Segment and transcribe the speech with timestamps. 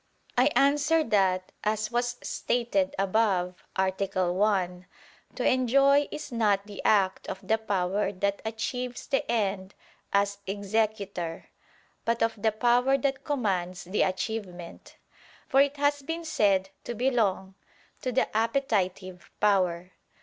[0.35, 3.91] I answer that, As was stated above (A.
[4.33, 4.85] 1)
[5.35, 9.75] to enjoy is not the act of the power that achieves the end
[10.11, 11.49] as executor,
[12.03, 14.97] but of the power that commands the achievement;
[15.47, 17.53] for it has been said to belong
[18.01, 19.91] to the appetitive power.